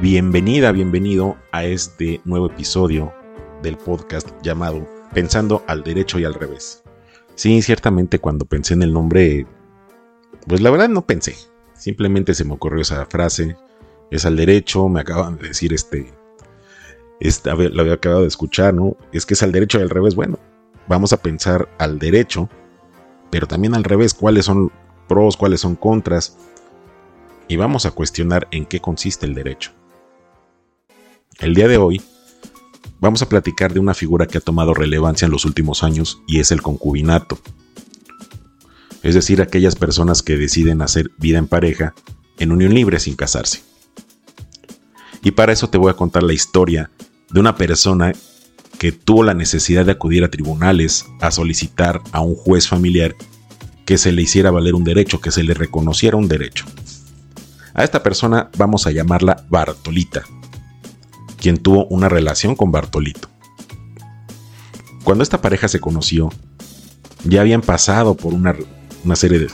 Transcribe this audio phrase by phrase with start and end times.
[0.00, 3.12] Bienvenida, bienvenido a este nuevo episodio
[3.62, 6.82] del podcast llamado Pensando al derecho y al revés.
[7.34, 9.46] Sí, ciertamente cuando pensé en el nombre,
[10.46, 11.36] pues la verdad no pensé.
[11.74, 13.58] Simplemente se me ocurrió esa frase.
[14.10, 16.10] Es al derecho, me acaban de decir este,
[17.20, 18.96] este lo había acabado de escuchar, ¿no?
[19.12, 20.14] Es que es al derecho y al revés.
[20.14, 20.38] Bueno,
[20.88, 22.48] vamos a pensar al derecho,
[23.28, 24.72] pero también al revés, cuáles son
[25.08, 26.38] pros, cuáles son contras.
[27.48, 29.72] Y vamos a cuestionar en qué consiste el derecho.
[31.40, 32.02] El día de hoy
[33.00, 36.38] vamos a platicar de una figura que ha tomado relevancia en los últimos años y
[36.38, 37.38] es el concubinato.
[39.02, 41.94] Es decir, aquellas personas que deciden hacer vida en pareja
[42.38, 43.62] en unión libre sin casarse.
[45.22, 46.90] Y para eso te voy a contar la historia
[47.30, 48.12] de una persona
[48.78, 53.16] que tuvo la necesidad de acudir a tribunales a solicitar a un juez familiar
[53.86, 56.66] que se le hiciera valer un derecho, que se le reconociera un derecho.
[57.72, 60.22] A esta persona vamos a llamarla Bartolita
[61.40, 63.28] quien tuvo una relación con Bartolito.
[65.04, 66.30] Cuando esta pareja se conoció,
[67.24, 68.54] ya habían pasado por una,
[69.14, 69.48] serie de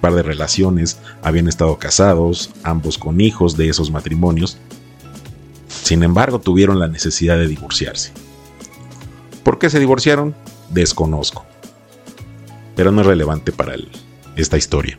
[0.00, 4.58] par de relaciones, habían estado casados, ambos con hijos de esos matrimonios.
[5.68, 8.12] Sin embargo, tuvieron la necesidad de divorciarse.
[9.42, 10.34] ¿Por qué se divorciaron?
[10.70, 11.44] Desconozco.
[12.76, 13.74] Pero no es relevante para
[14.36, 14.98] esta historia.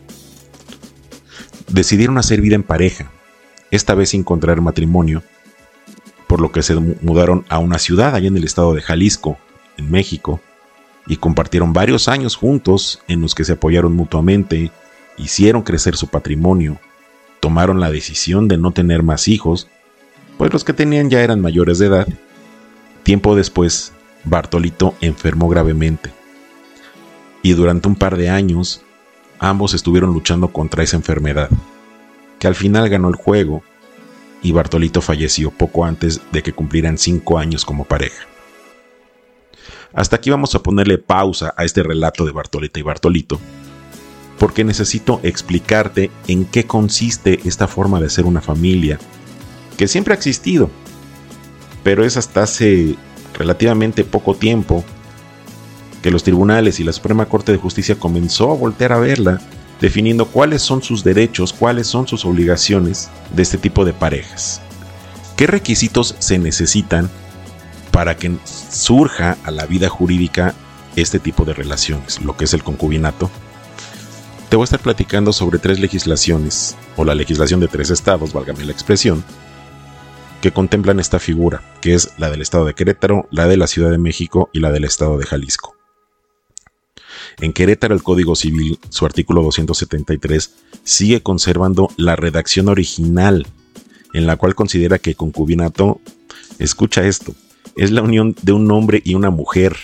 [1.69, 3.11] Decidieron hacer vida en pareja,
[3.71, 5.23] esta vez sin contraer matrimonio,
[6.27, 9.37] por lo que se mudaron a una ciudad allá en el estado de Jalisco,
[9.77, 10.39] en México,
[11.07, 14.71] y compartieron varios años juntos en los que se apoyaron mutuamente,
[15.17, 16.79] hicieron crecer su patrimonio,
[17.39, 19.67] tomaron la decisión de no tener más hijos,
[20.37, 22.07] pues los que tenían ya eran mayores de edad.
[23.03, 23.91] Tiempo después,
[24.23, 26.11] Bartolito enfermó gravemente,
[27.41, 28.81] y durante un par de años,
[29.39, 31.49] ambos estuvieron luchando contra esa enfermedad,
[32.39, 33.61] que al final ganó el juego
[34.43, 38.27] y Bartolito falleció poco antes de que cumplieran cinco años como pareja.
[39.93, 43.39] Hasta aquí vamos a ponerle pausa a este relato de Bartolita y Bartolito,
[44.37, 48.99] porque necesito explicarte en qué consiste esta forma de ser una familia,
[49.77, 50.69] que siempre ha existido,
[51.83, 52.95] pero es hasta hace
[53.33, 54.83] relativamente poco tiempo
[56.01, 59.39] que los tribunales y la Suprema Corte de Justicia comenzó a voltear a verla
[59.83, 64.61] definiendo cuáles son sus derechos, cuáles son sus obligaciones de este tipo de parejas.
[65.35, 67.09] ¿Qué requisitos se necesitan
[67.91, 70.55] para que surja a la vida jurídica
[70.95, 73.29] este tipo de relaciones, lo que es el concubinato?
[74.47, 78.63] Te voy a estar platicando sobre tres legislaciones, o la legislación de tres estados, válgame
[78.63, 79.21] la expresión,
[80.39, 83.91] que contemplan esta figura, que es la del estado de Querétaro, la de la Ciudad
[83.91, 85.75] de México y la del estado de Jalisco.
[87.41, 93.47] En Querétaro el Código Civil, su artículo 273, sigue conservando la redacción original,
[94.13, 95.99] en la cual considera que concubinato,
[96.59, 97.33] escucha esto,
[97.75, 99.75] es la unión de un hombre y una mujer,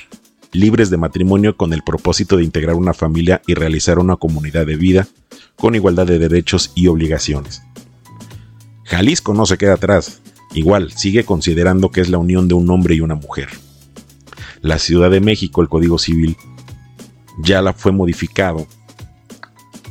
[0.52, 4.76] libres de matrimonio con el propósito de integrar una familia y realizar una comunidad de
[4.76, 5.08] vida
[5.56, 7.62] con igualdad de derechos y obligaciones.
[8.86, 10.22] Jalisco no se queda atrás,
[10.54, 13.50] igual sigue considerando que es la unión de un hombre y una mujer.
[14.62, 16.36] La Ciudad de México, el Código Civil,
[17.40, 18.68] ya la fue modificado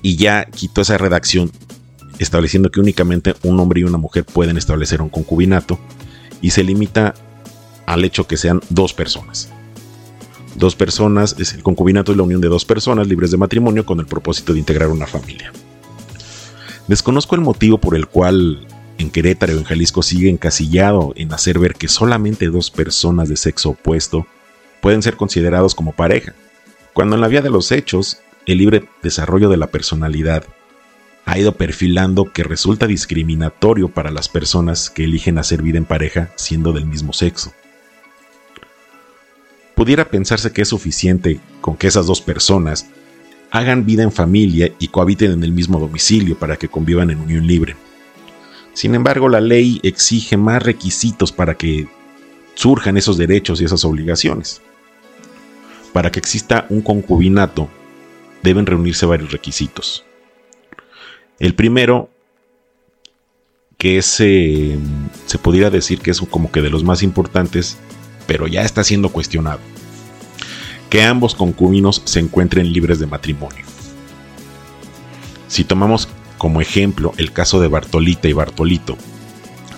[0.03, 1.51] y ya quitó esa redacción
[2.19, 5.79] estableciendo que únicamente un hombre y una mujer pueden establecer un concubinato
[6.41, 7.15] y se limita
[7.87, 9.51] al hecho que sean dos personas.
[10.57, 14.01] Dos personas, es el concubinato es la unión de dos personas libres de matrimonio con
[14.01, 15.53] el propósito de integrar una familia.
[16.89, 18.67] Desconozco el motivo por el cual
[18.99, 23.37] en Querétaro o en Jalisco sigue encasillado en hacer ver que solamente dos personas de
[23.37, 24.27] sexo opuesto
[24.81, 26.35] pueden ser considerados como pareja
[26.99, 30.43] cuando en la vía de los hechos, el libre desarrollo de la personalidad
[31.27, 36.33] ha ido perfilando que resulta discriminatorio para las personas que eligen hacer vida en pareja
[36.35, 37.53] siendo del mismo sexo.
[39.77, 42.89] Pudiera pensarse que es suficiente con que esas dos personas
[43.53, 47.47] hagan vida en familia y cohabiten en el mismo domicilio para que convivan en unión
[47.47, 47.77] libre.
[48.73, 51.87] Sin embargo, la ley exige más requisitos para que
[52.55, 54.63] surjan esos derechos y esas obligaciones
[55.93, 57.69] para que exista un concubinato
[58.43, 60.05] deben reunirse varios requisitos.
[61.39, 62.11] El primero,
[63.77, 64.79] que es, eh,
[65.27, 67.79] se podría decir que es como que de los más importantes,
[68.27, 69.61] pero ya está siendo cuestionado,
[70.91, 73.65] que ambos concubinos se encuentren libres de matrimonio.
[75.47, 78.97] Si tomamos como ejemplo el caso de Bartolita y Bartolito,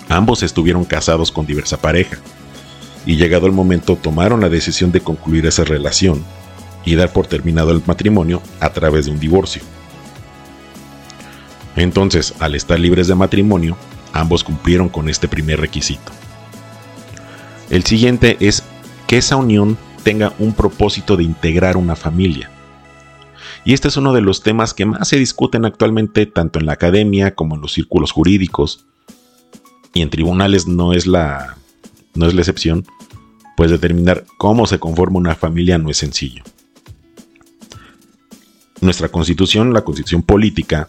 [0.08, 2.18] ambos estuvieron casados con diversa pareja,
[3.06, 6.22] y llegado el momento tomaron la decisión de concluir esa relación
[6.84, 9.62] y dar por terminado el matrimonio a través de un divorcio.
[11.76, 13.76] Entonces, al estar libres de matrimonio,
[14.12, 16.12] ambos cumplieron con este primer requisito.
[17.70, 18.64] El siguiente es
[19.06, 22.50] que esa unión tenga un propósito de integrar una familia.
[23.64, 26.72] Y este es uno de los temas que más se discuten actualmente tanto en la
[26.72, 28.86] academia como en los círculos jurídicos.
[29.92, 31.56] Y en tribunales no es la,
[32.14, 32.84] no es la excepción,
[33.56, 36.42] pues determinar cómo se conforma una familia no es sencillo.
[38.80, 40.88] Nuestra constitución, la constitución política,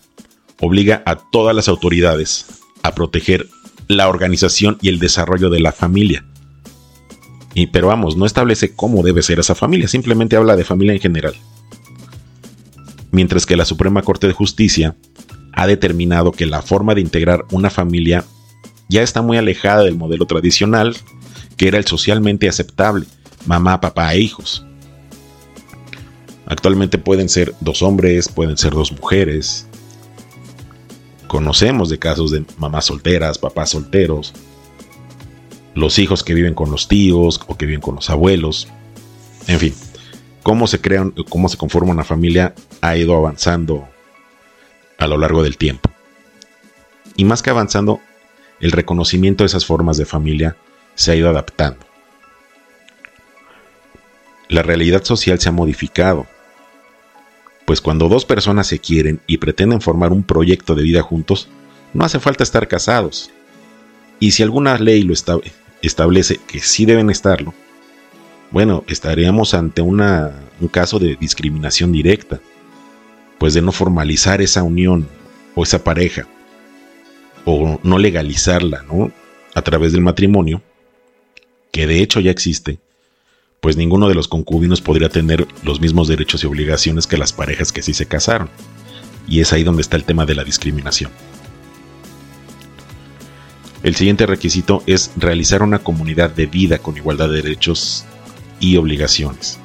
[0.62, 3.48] obliga a todas las autoridades a proteger
[3.88, 6.26] la organización y el desarrollo de la familia.
[7.54, 11.02] Y, pero vamos, no establece cómo debe ser esa familia, simplemente habla de familia en
[11.02, 11.36] general.
[13.12, 14.96] Mientras que la Suprema Corte de Justicia
[15.52, 18.24] ha determinado que la forma de integrar una familia
[18.92, 20.98] ya está muy alejada del modelo tradicional,
[21.56, 23.06] que era el socialmente aceptable,
[23.46, 24.66] mamá, papá e hijos.
[26.46, 29.66] Actualmente pueden ser dos hombres, pueden ser dos mujeres.
[31.28, 34.34] Conocemos de casos de mamás solteras, papás solteros,
[35.74, 38.68] los hijos que viven con los tíos o que viven con los abuelos.
[39.48, 39.74] En fin,
[40.44, 43.88] cómo se crean, cómo se conforma una familia ha ido avanzando
[44.98, 45.90] a lo largo del tiempo.
[47.16, 48.02] Y más que avanzando,
[48.62, 50.56] el reconocimiento de esas formas de familia
[50.96, 51.86] se ha ido adaptando.
[54.48, 56.28] La realidad social se ha modificado
[57.72, 61.48] pues cuando dos personas se quieren y pretenden formar un proyecto de vida juntos,
[61.94, 63.31] no hace falta estar casados.
[64.19, 65.13] Y si alguna ley lo
[65.81, 67.54] establece que sí deben estarlo,
[68.52, 70.02] bueno, estaríamos ante un
[70.69, 72.42] caso de discriminación directa,
[73.38, 75.08] pues de no formalizar esa unión
[75.56, 76.28] o esa pareja,
[77.46, 79.12] o no legalizarla, ¿no?
[79.54, 80.62] A través del matrimonio,
[81.72, 82.80] que de hecho ya existe,
[83.60, 87.72] pues ninguno de los concubinos podría tener los mismos derechos y obligaciones que las parejas
[87.72, 88.50] que sí se casaron.
[89.28, 91.12] Y es ahí donde está el tema de la discriminación.
[93.84, 98.06] El siguiente requisito es realizar una comunidad de vida con igualdad de derechos
[98.60, 99.60] y obligaciones.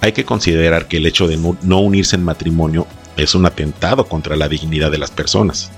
[0.00, 2.86] Hay que considerar que el hecho de no unirse en matrimonio
[3.18, 5.70] es un atentado contra la dignidad de las personas,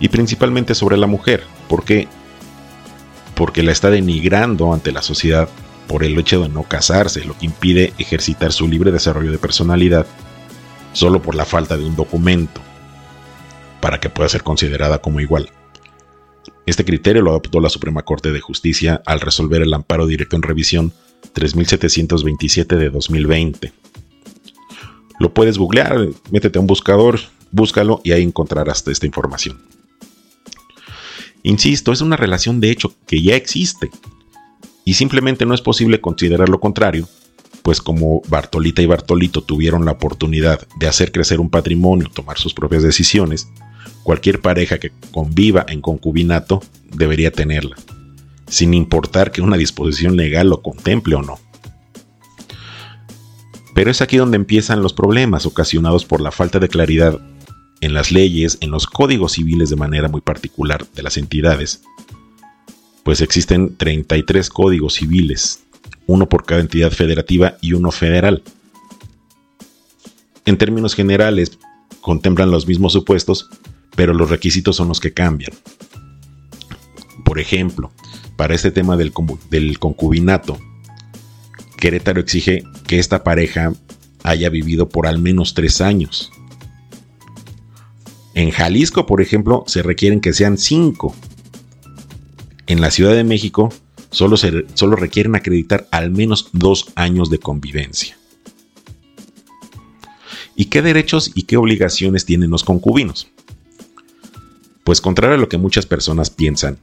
[0.00, 2.08] y principalmente sobre la mujer, porque
[3.34, 5.48] porque la está denigrando ante la sociedad
[5.88, 10.06] por el hecho de no casarse, lo que impide ejercitar su libre desarrollo de personalidad
[10.92, 12.60] solo por la falta de un documento
[13.80, 15.50] para que pueda ser considerada como igual.
[16.66, 20.42] Este criterio lo adoptó la Suprema Corte de Justicia al resolver el amparo directo en
[20.42, 20.92] revisión
[21.32, 23.72] 3727 de 2020.
[25.18, 27.20] Lo puedes googlear, métete a un buscador,
[27.50, 29.60] búscalo y ahí encontrarás esta información.
[31.42, 33.90] Insisto, es una relación de hecho que ya existe
[34.84, 37.08] y simplemente no es posible considerar lo contrario,
[37.62, 42.54] pues como Bartolita y Bartolito tuvieron la oportunidad de hacer crecer un patrimonio, tomar sus
[42.54, 43.48] propias decisiones,
[44.02, 46.62] cualquier pareja que conviva en concubinato
[46.92, 47.76] debería tenerla,
[48.48, 51.38] sin importar que una disposición legal lo contemple o no.
[53.74, 57.18] Pero es aquí donde empiezan los problemas ocasionados por la falta de claridad
[57.80, 61.82] en las leyes, en los códigos civiles de manera muy particular de las entidades,
[63.02, 65.64] pues existen 33 códigos civiles,
[66.06, 68.42] uno por cada entidad federativa y uno federal.
[70.44, 71.58] En términos generales,
[72.00, 73.48] contemplan los mismos supuestos,
[73.96, 75.52] pero los requisitos son los que cambian.
[77.24, 77.90] Por ejemplo,
[78.36, 79.12] para este tema del,
[79.50, 80.58] del concubinato,
[81.82, 83.72] Querétaro exige que esta pareja
[84.22, 86.30] haya vivido por al menos tres años
[88.34, 91.14] en Jalisco, por ejemplo, se requieren que sean cinco.
[92.66, 93.72] En la Ciudad de México,
[94.10, 98.16] solo, solo requieren acreditar al menos dos años de convivencia.
[100.56, 103.28] ¿Y qué derechos y qué obligaciones tienen los concubinos?
[104.84, 106.78] Pues contrario a lo que muchas personas piensan,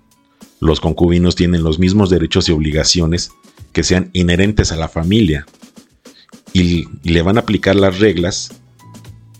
[0.59, 3.31] los concubinos tienen los mismos derechos y obligaciones
[3.71, 5.45] que sean inherentes a la familia
[6.53, 8.51] y, le van a aplicar las reglas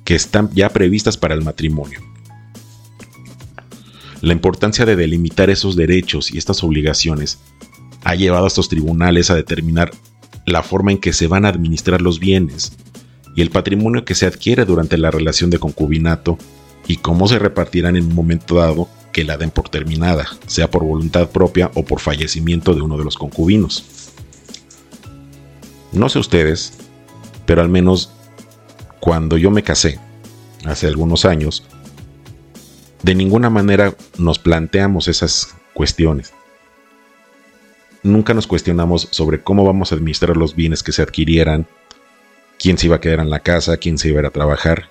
[0.03, 1.99] que están ya previstas para el matrimonio.
[4.21, 7.39] La importancia de delimitar esos derechos y estas obligaciones
[8.03, 9.91] ha llevado a estos tribunales a determinar
[10.45, 12.73] la forma en que se van a administrar los bienes
[13.35, 16.37] y el patrimonio que se adquiere durante la relación de concubinato
[16.87, 20.83] y cómo se repartirán en un momento dado que la den por terminada, sea por
[20.83, 23.98] voluntad propia o por fallecimiento de uno de los concubinos.
[25.91, 26.73] No sé ustedes,
[27.45, 28.11] pero al menos
[28.99, 29.99] cuando yo me casé,
[30.65, 31.63] hace algunos años,
[33.03, 36.33] de ninguna manera nos planteamos esas cuestiones.
[38.03, 41.67] Nunca nos cuestionamos sobre cómo vamos a administrar los bienes que se adquirieran,
[42.57, 44.89] quién se iba a quedar en la casa, quién se iba a ir a trabajar.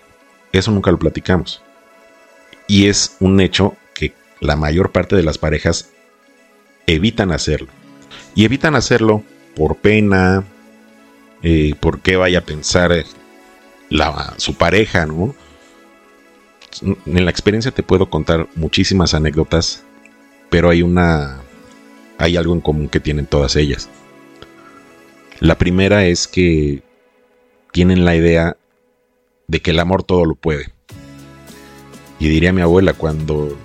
[0.53, 1.63] Eso nunca lo platicamos.
[2.67, 3.77] Y es un hecho
[4.41, 5.91] la mayor parte de las parejas
[6.87, 7.69] evitan hacerlo.
[8.35, 9.23] Y evitan hacerlo
[9.57, 10.45] por pena,
[11.43, 13.05] eh, por qué vaya a pensar eh,
[14.37, 15.35] su pareja, ¿no?
[16.83, 19.83] En la experiencia te puedo contar muchísimas anécdotas,
[20.51, 21.41] pero hay una,
[22.19, 23.89] hay algo en común que tienen todas ellas.
[25.41, 26.83] La primera es que
[27.73, 28.57] tienen la idea
[29.47, 30.73] de que el amor todo lo puede.
[32.19, 33.57] Y diría mi abuela, cuando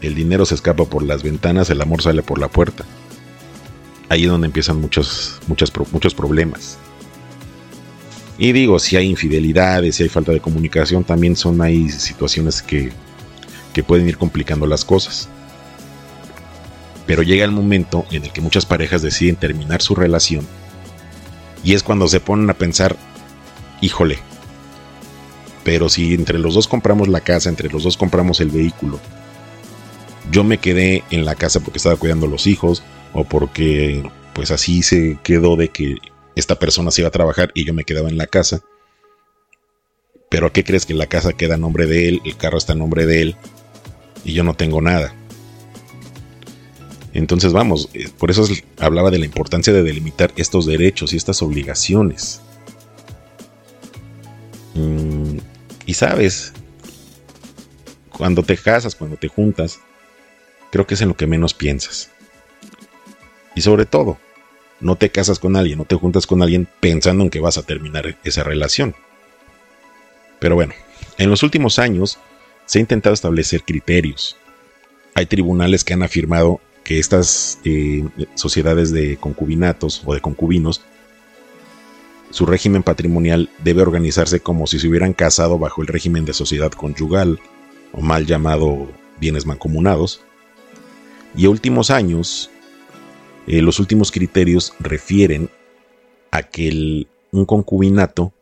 [0.00, 2.84] el dinero se escapa por las ventanas, el amor sale por la puerta.
[4.08, 6.78] Ahí es donde empiezan muchos, muchos, muchos problemas.
[8.38, 12.90] Y digo, si hay infidelidades, si hay falta de comunicación, también son ahí situaciones que,
[13.72, 15.28] que pueden ir complicando las cosas.
[17.06, 20.46] Pero llega el momento en el que muchas parejas deciden terminar su relación
[21.64, 22.96] y es cuando se ponen a pensar,
[23.80, 24.18] híjole,
[25.64, 28.98] pero si entre los dos compramos la casa, entre los dos compramos el vehículo,
[30.30, 34.50] yo me quedé en la casa porque estaba cuidando a los hijos o porque pues
[34.50, 35.98] así se quedó de que
[36.36, 38.62] esta persona se iba a trabajar y yo me quedaba en la casa.
[40.28, 42.72] Pero ¿a qué crees que la casa queda a nombre de él, el carro está
[42.72, 43.36] a nombre de él
[44.24, 45.14] y yo no tengo nada?
[47.12, 48.46] Entonces vamos, eh, por eso
[48.78, 52.40] hablaba de la importancia de delimitar estos derechos y estas obligaciones.
[54.74, 55.36] Mm,
[55.84, 56.54] y sabes,
[58.08, 59.80] cuando te casas, cuando te juntas,
[60.70, 62.10] creo que es en lo que menos piensas.
[63.54, 64.18] Y sobre todo,
[64.82, 67.62] no te casas con alguien, no te juntas con alguien pensando en que vas a
[67.62, 68.94] terminar esa relación.
[70.38, 70.74] Pero bueno,
[71.18, 72.18] en los últimos años
[72.66, 74.36] se ha intentado establecer criterios.
[75.14, 80.82] Hay tribunales que han afirmado que estas eh, sociedades de concubinatos o de concubinos,
[82.30, 86.72] su régimen patrimonial debe organizarse como si se hubieran casado bajo el régimen de sociedad
[86.72, 87.38] conyugal,
[87.92, 90.22] o mal llamado bienes mancomunados.
[91.36, 92.50] Y a últimos años,
[93.46, 95.50] eh, los últimos criterios refieren
[96.30, 98.32] a que un concubinato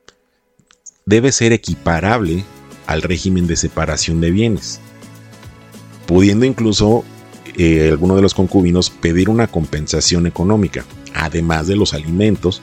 [1.07, 2.45] debe ser equiparable
[2.87, 4.81] al régimen de separación de bienes,
[6.07, 7.05] pudiendo incluso
[7.57, 12.63] eh, alguno de los concubinos pedir una compensación económica, además de los alimentos,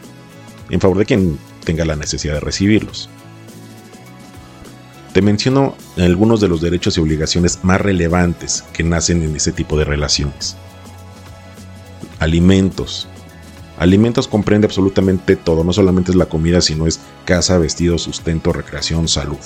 [0.70, 3.10] en favor de quien tenga la necesidad de recibirlos.
[5.13, 9.77] Te menciono algunos de los derechos y obligaciones más relevantes que nacen en ese tipo
[9.77, 10.56] de relaciones.
[12.19, 13.07] Alimentos.
[13.77, 19.07] Alimentos comprende absolutamente todo, no solamente es la comida, sino es casa, vestido, sustento, recreación,
[19.07, 19.38] salud.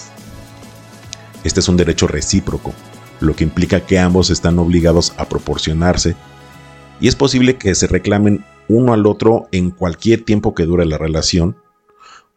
[1.44, 2.74] Este es un derecho recíproco,
[3.20, 6.16] lo que implica que ambos están obligados a proporcionarse
[7.02, 10.98] y es posible que se reclamen uno al otro en cualquier tiempo que dure la
[10.98, 11.58] relación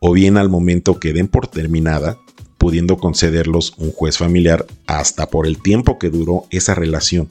[0.00, 2.18] o bien al momento que den por terminada,
[2.58, 7.28] pudiendo concederlos un juez familiar hasta por el tiempo que duró esa relación,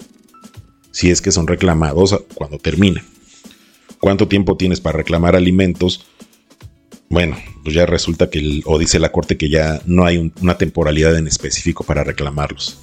[0.93, 3.03] si es que son reclamados cuando termine.
[3.99, 6.05] ¿Cuánto tiempo tienes para reclamar alimentos?
[7.09, 11.17] Bueno, pues ya resulta que, o dice la corte que ya no hay una temporalidad
[11.17, 12.77] en específico para reclamarlos.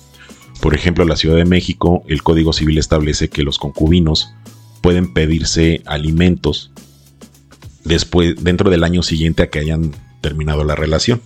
[0.60, 4.34] Por ejemplo, en la Ciudad de México, el Código Civil establece que los concubinos
[4.82, 6.72] pueden pedirse alimentos
[7.84, 11.22] después, dentro del año siguiente a que hayan terminado la relación.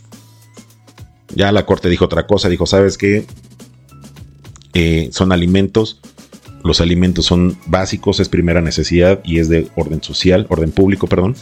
[1.35, 3.27] Ya la corte dijo otra cosa, dijo, ¿sabes qué?
[4.75, 6.01] Eh, son alimentos,
[6.65, 11.37] los alimentos son básicos, es primera necesidad y es de orden social, orden público, perdón.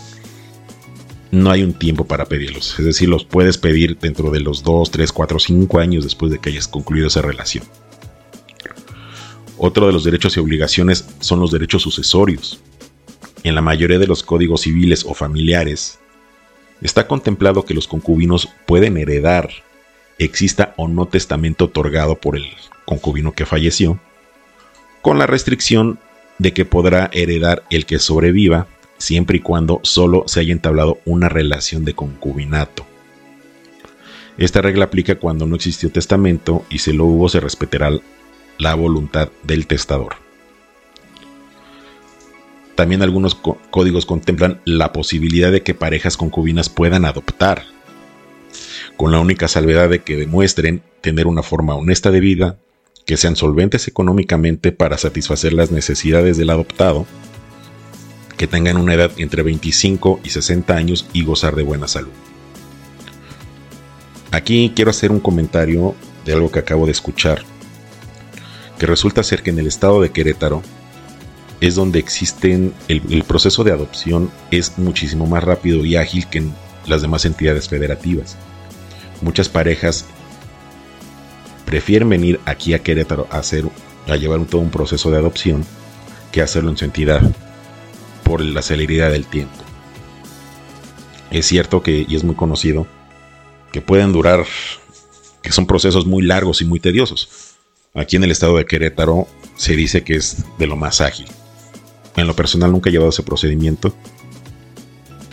[1.30, 4.90] No hay un tiempo para pedirlos, es decir, los puedes pedir dentro de los 2,
[4.90, 7.64] 3, 4, 5 años después de que hayas concluido esa relación.
[9.56, 12.60] Otro de los derechos y obligaciones son los derechos sucesorios.
[13.44, 16.00] En la mayoría de los códigos civiles o familiares,
[16.82, 19.50] está contemplado que los concubinos pueden heredar,
[20.18, 22.46] exista o no testamento otorgado por el
[22.86, 24.00] concubino que falleció,
[25.02, 25.98] con la restricción
[26.38, 28.66] de que podrá heredar el que sobreviva
[28.98, 32.86] siempre y cuando solo se haya entablado una relación de concubinato.
[34.38, 37.90] Esta regla aplica cuando no existió testamento y si lo hubo se respetará
[38.58, 40.14] la voluntad del testador.
[42.74, 47.64] También algunos códigos contemplan la posibilidad de que parejas concubinas puedan adoptar,
[48.96, 52.58] con la única salvedad de que demuestren tener una forma honesta de vida,
[53.06, 57.06] que sean solventes económicamente para satisfacer las necesidades del adoptado,
[58.36, 62.12] que tengan una edad entre 25 y 60 años y gozar de buena salud.
[64.30, 65.94] Aquí quiero hacer un comentario
[66.24, 67.44] de algo que acabo de escuchar
[68.82, 70.60] que resulta ser que en el estado de Querétaro
[71.60, 76.52] es donde existen, el, proceso de adopción es muchísimo más rápido y ágil que en
[76.88, 78.36] las demás entidades federativas.
[79.20, 80.06] Muchas parejas
[81.64, 83.64] prefieren venir aquí a Querétaro a hacer
[84.08, 85.64] a llevar todo un proceso de adopción
[86.32, 87.22] que hacerlo en su entidad
[88.24, 89.54] por la celeridad del tiempo.
[91.30, 92.86] Es cierto que, y es muy conocido,
[93.72, 94.44] que pueden durar,
[95.42, 97.56] que son procesos muy largos y muy tediosos.
[97.94, 99.26] Aquí en el estado de Querétaro
[99.56, 101.26] se dice que es de lo más ágil.
[102.16, 103.94] En lo personal nunca he llevado ese procedimiento,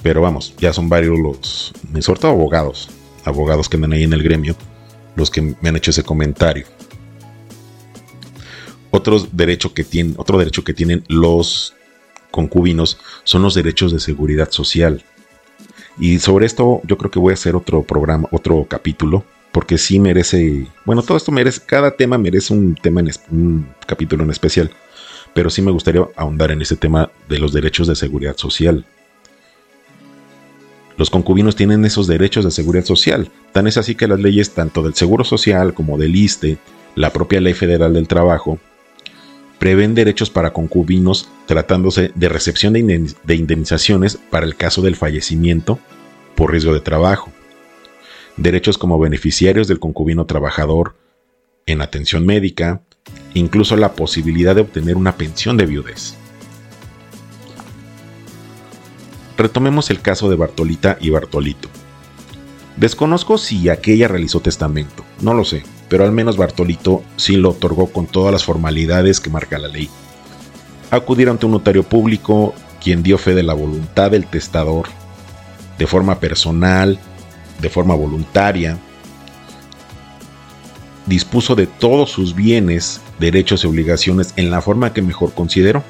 [0.01, 2.89] pero vamos, ya son varios los, sobre todo abogados,
[3.25, 4.55] abogados que andan ahí en el gremio,
[5.15, 6.65] los que me han hecho ese comentario.
[8.91, 11.75] Otro derecho que tienen, otro derecho que tienen los
[12.31, 15.03] concubinos son los derechos de seguridad social.
[15.99, 19.99] Y sobre esto yo creo que voy a hacer otro programa, otro capítulo, porque sí
[19.99, 24.71] merece, bueno, todo esto merece, cada tema merece un tema en un capítulo en especial,
[25.33, 28.85] pero sí me gustaría ahondar en ese tema de los derechos de seguridad social.
[30.99, 33.31] Los concubinos tienen esos derechos de seguridad social.
[33.53, 36.57] Tan es así que las leyes tanto del Seguro Social como del ISTE,
[36.93, 38.59] la propia Ley Federal del Trabajo,
[39.59, 45.79] prevén derechos para concubinos tratándose de recepción de indemnizaciones para el caso del fallecimiento
[46.35, 47.31] por riesgo de trabajo,
[48.35, 50.97] derechos como beneficiarios del concubino trabajador
[51.65, 52.81] en atención médica,
[53.33, 56.18] incluso la posibilidad de obtener una pensión de viudez.
[59.39, 61.69] Retomemos el caso de Bartolita y Bartolito.
[62.75, 67.87] Desconozco si aquella realizó testamento, no lo sé, pero al menos Bartolito sí lo otorgó
[67.87, 69.89] con todas las formalidades que marca la ley.
[70.91, 72.53] Acudir ante un notario público,
[72.83, 74.87] quien dio fe de la voluntad del testador,
[75.77, 76.99] de forma personal,
[77.61, 78.77] de forma voluntaria,
[81.05, 85.81] dispuso de todos sus bienes, derechos y obligaciones en la forma que mejor consideró.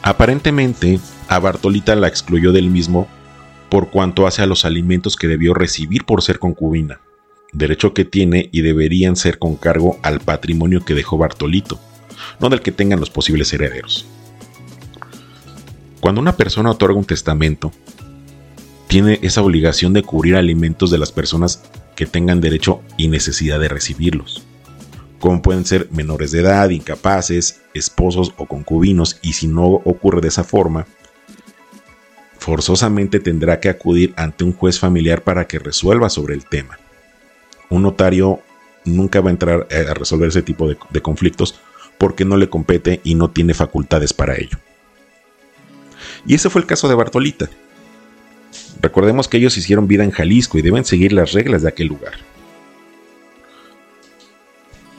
[0.00, 3.08] Aparentemente, a Bartolita la excluyó del mismo
[3.68, 7.00] por cuanto hace a los alimentos que debió recibir por ser concubina
[7.52, 11.80] derecho que tiene y deberían ser con cargo al patrimonio que dejó Bartolito,
[12.40, 14.06] no del que tengan los posibles herederos.
[16.00, 17.72] Cuando una persona otorga un testamento,
[18.86, 21.62] tiene esa obligación de cubrir alimentos de las personas
[21.94, 24.44] que tengan derecho y necesidad de recibirlos,
[25.18, 30.28] como pueden ser menores de edad, incapaces, esposos o concubinos, y si no ocurre de
[30.28, 30.86] esa forma,
[32.48, 36.78] forzosamente tendrá que acudir ante un juez familiar para que resuelva sobre el tema
[37.68, 38.40] un notario
[38.84, 41.60] nunca va a entrar eh, a resolver ese tipo de, conflictos
[41.98, 44.58] porque no le compete y no tiene facultades para ello.
[46.26, 47.48] Y ese fue el caso de Bartolita.
[48.80, 52.14] Recordemos que ellos hicieron vida en Jalisco y deben seguir las reglas de aquel lugar.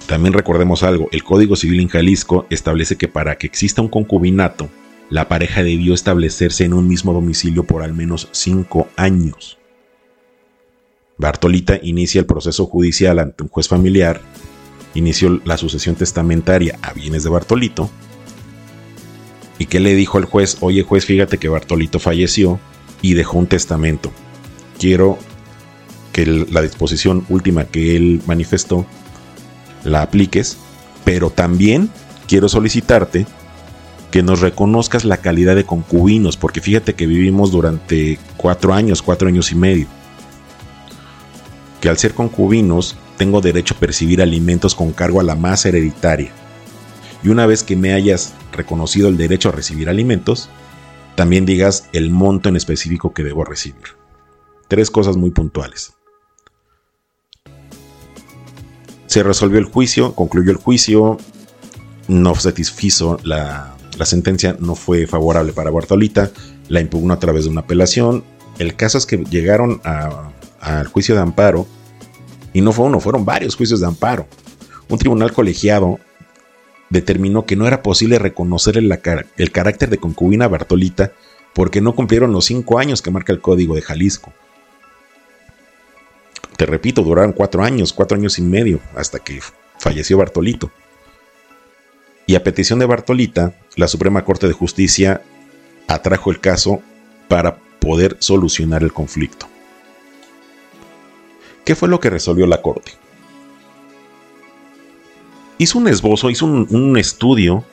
[0.07, 4.67] También recordemos algo, el Código Civil en Jalisco establece que para que exista un concubinato,
[5.09, 9.57] la pareja debió establecerse en un mismo domicilio por al menos cinco años.
[11.17, 14.21] Bartolita inicia el proceso judicial ante un juez familiar,
[14.93, 17.89] inició la sucesión testamentaria a bienes de Bartolito.
[19.57, 20.57] ¿Y qué le dijo al juez?
[20.61, 22.59] Oye juez, fíjate que Bartolito falleció
[23.01, 24.11] y dejó un testamento.
[24.79, 25.17] Quiero
[26.13, 28.85] que la disposición última que él manifestó
[29.83, 30.57] la apliques,
[31.03, 31.89] pero también
[32.27, 33.25] quiero solicitarte
[34.11, 39.27] que nos reconozcas la calidad de concubinos, porque fíjate que vivimos durante cuatro años, cuatro
[39.27, 39.87] años y medio
[41.79, 46.31] que al ser concubinos tengo derecho a percibir alimentos con cargo a la masa hereditaria.
[47.23, 50.49] Y una vez que me hayas reconocido el derecho a recibir alimentos,
[51.15, 53.97] también digas el monto en específico que debo recibir.
[54.67, 55.93] Tres cosas muy puntuales.
[59.07, 61.17] Se resolvió el juicio, concluyó el juicio,
[62.07, 66.31] no satisfizo la, la sentencia, no fue favorable para Bartolita,
[66.69, 68.23] la impugnó a través de una apelación.
[68.57, 71.67] El caso es que llegaron al juicio de amparo,
[72.53, 74.25] y no fue uno, fueron varios juicios de amparo.
[74.87, 75.99] Un tribunal colegiado
[76.89, 81.11] determinó que no era posible reconocer el carácter de concubina Bartolita
[81.53, 84.31] porque no cumplieron los cinco años que marca el Código de Jalisco.
[86.55, 89.41] Te repito, duraron cuatro años, cuatro años y medio, hasta que
[89.77, 90.71] falleció Bartolito.
[92.29, 95.23] Y a petición de Bartolita, la Suprema Corte de Justicia
[95.87, 96.79] atrajo el caso
[97.27, 99.47] para poder solucionar el conflicto.
[101.65, 102.91] ¿Qué fue lo que resolvió la Corte?
[105.57, 107.63] Hizo un esbozo, hizo un, estudio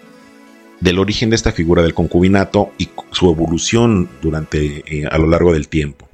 [0.80, 5.52] del origen de esta figura del concubinato y su evolución durante eh, a lo largo
[5.52, 6.08] del tiempo,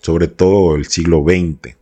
[0.00, 1.74] sobre todo el siglo XX.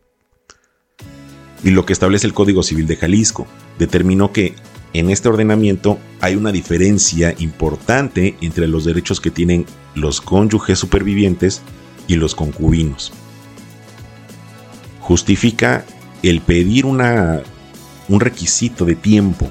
[1.62, 3.46] Y lo que establece el Código Civil de Jalisco
[3.78, 4.54] determinó que
[4.98, 11.62] en este ordenamiento hay una diferencia importante entre los derechos que tienen los cónyuges supervivientes
[12.06, 13.12] y los concubinos
[15.06, 15.84] justifica
[16.24, 17.40] el pedir una,
[18.08, 19.48] un requisito de tiempo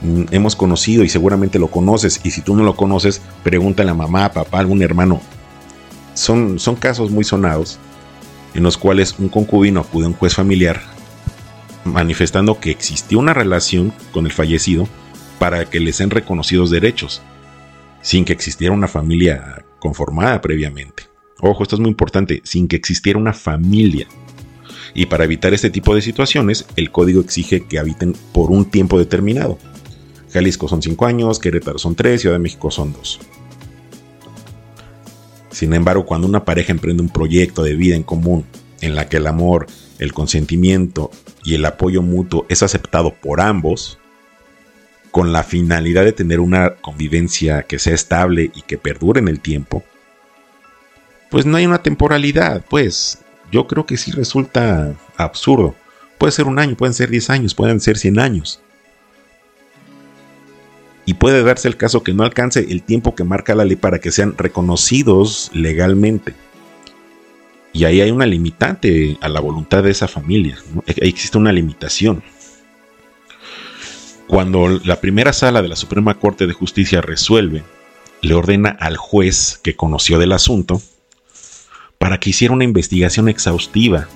[0.00, 2.18] mm, hemos conocido y seguramente lo conoces.
[2.24, 5.20] Y si tú no lo conoces, pregúntale a mamá, papá, algún hermano.
[6.14, 7.78] Son, son casos muy sonados
[8.54, 10.80] en los cuales un concubino acude a un juez familiar
[11.84, 14.88] manifestando que existió una relación con el fallecido
[15.38, 17.22] para que les sean reconocidos derechos,
[18.02, 21.04] sin que existiera una familia conformada previamente.
[21.40, 24.06] Ojo, esto es muy importante, sin que existiera una familia.
[24.92, 28.98] Y para evitar este tipo de situaciones, el código exige que habiten por un tiempo
[28.98, 29.58] determinado.
[30.32, 33.20] Jalisco son 5 años, Querétaro son 3, Ciudad de México son 2.
[35.50, 38.44] Sin embargo, cuando una pareja emprende un proyecto de vida en común,
[38.80, 39.66] en la que el amor,
[40.00, 41.10] el consentimiento
[41.44, 43.98] y el apoyo mutuo es aceptado por ambos,
[45.10, 49.40] con la finalidad de tener una convivencia que sea estable y que perdure en el
[49.40, 49.84] tiempo,
[51.30, 53.18] pues no hay una temporalidad, pues
[53.52, 55.74] yo creo que sí resulta absurdo.
[56.18, 58.60] Puede ser un año, pueden ser 10 años, pueden ser 100 años.
[61.04, 63.98] Y puede darse el caso que no alcance el tiempo que marca la ley para
[63.98, 66.34] que sean reconocidos legalmente.
[67.72, 70.58] Y ahí hay una limitante a la voluntad de esa familia.
[70.86, 72.22] Ahí existe una limitación.
[74.26, 77.64] Cuando la primera sala de la Suprema Corte de Justicia resuelve,
[78.22, 80.80] le ordena al juez que conoció del asunto
[81.98, 84.08] para que hiciera una investigación exhaustiva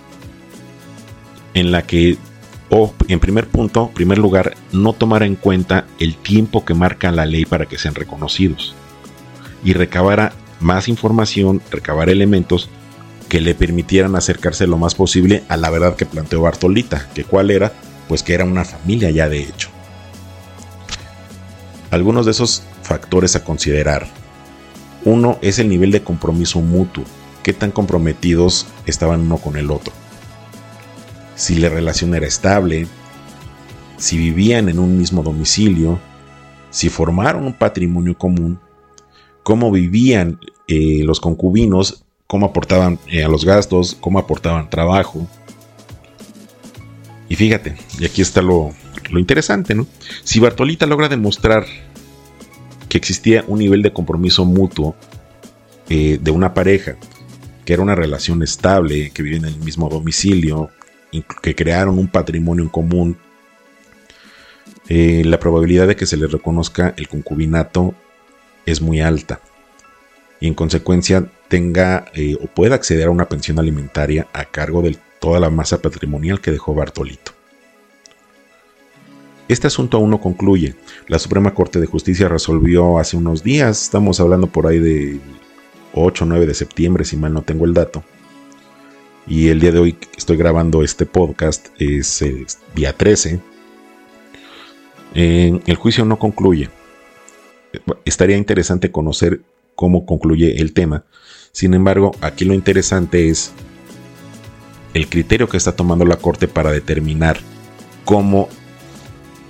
[1.55, 2.17] en la que,
[3.09, 7.45] en primer punto, primer lugar, no tomara en cuenta el tiempo que marca la ley
[7.45, 8.75] para que sean reconocidos
[9.65, 12.69] y recabara más información, recabar elementos
[13.35, 17.51] que le permitieran acercarse lo más posible a la verdad que planteó Bartolita, que cuál
[17.51, 17.73] era,
[18.07, 19.71] pues que era una familia ya de hecho.
[21.91, 24.07] Algunos de esos factores a considerar.
[25.05, 27.03] Uno es el nivel de compromiso mutuo,
[27.43, 29.93] qué tan comprometidos estaban uno con el otro.
[31.35, 32.87] Si la relación era estable,
[33.97, 35.99] si vivían en un mismo domicilio,
[36.71, 38.61] si formaron un patrimonio común,
[39.43, 45.27] cómo vivían eh, los concubinos cómo aportaban eh, a los gastos, cómo aportaban trabajo.
[47.29, 48.73] Y fíjate, y aquí está lo,
[49.17, 49.87] interesante, ¿no?
[50.23, 51.67] Si Bartolita logra demostrar
[52.89, 54.97] que existía un nivel de compromiso mutuo
[55.89, 56.97] eh, de una pareja,
[57.65, 60.71] que era una relación estable, que vivían en el mismo domicilio,
[61.43, 63.19] que crearon un patrimonio en común,
[64.89, 67.95] eh, la probabilidad de que se les reconozca el concubinato
[68.67, 69.41] es muy alta
[70.41, 74.97] y en consecuencia tenga eh, o pueda acceder a una pensión alimentaria a cargo de
[75.21, 77.33] toda la masa patrimonial que dejó Bartolito.
[79.47, 80.75] Este asunto aún no concluye.
[81.07, 85.21] La Suprema Corte de Justicia resolvió hace unos días, estamos hablando por ahí de
[85.93, 88.03] 8 o 9 de septiembre, si mal no tengo el dato.
[89.27, 92.25] Y el día de hoy estoy grabando este podcast, es
[92.75, 93.41] día 13.
[95.15, 96.69] el juicio no concluye.
[98.05, 99.41] Estaría interesante conocer
[99.75, 101.05] cómo concluye el tema.
[101.53, 103.53] Sin embargo, aquí lo interesante es
[104.95, 107.39] el criterio que está tomando la Corte para determinar
[108.05, 108.49] cómo,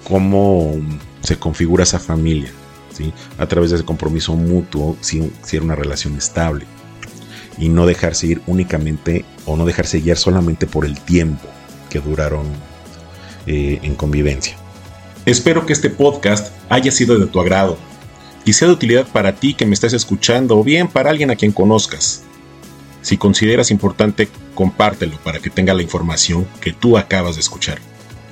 [0.09, 0.75] cómo
[1.23, 2.51] se configura esa familia,
[2.93, 3.13] ¿sí?
[3.39, 6.67] a través de ese compromiso mutuo, si, si era una relación estable,
[7.59, 11.47] y no dejarse ir únicamente o no dejarse guiar solamente por el tiempo
[11.91, 12.47] que duraron
[13.47, 14.57] eh, en convivencia.
[15.27, 17.79] Espero que este podcast haya sido de tu agrado
[18.45, 21.37] y sea de utilidad para ti que me estés escuchando o bien para alguien a
[21.37, 22.23] quien conozcas.
[23.03, 27.79] Si consideras importante, compártelo para que tenga la información que tú acabas de escuchar.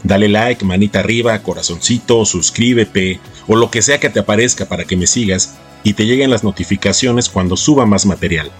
[0.02, 4.96] Dale like, manita arriba, corazoncito, suscríbete o lo que sea que te aparezca para que
[4.96, 8.50] me sigas y te lleguen las notificaciones cuando suba más material.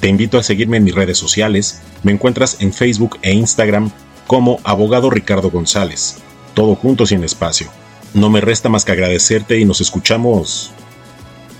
[0.00, 1.80] Te invito a seguirme en mis redes sociales.
[2.02, 3.90] Me encuentras en Facebook e Instagram
[4.26, 6.16] como Abogado Ricardo González,
[6.54, 7.68] todo junto sin espacio.
[8.14, 10.70] No me resta más que agradecerte y nos escuchamos...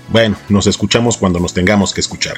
[0.09, 2.37] Bueno, nos escuchamos cuando nos tengamos que escuchar.